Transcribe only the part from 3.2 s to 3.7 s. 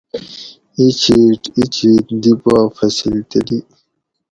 تلی